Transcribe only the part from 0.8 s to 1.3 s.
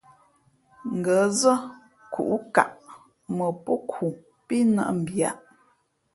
Ngα̌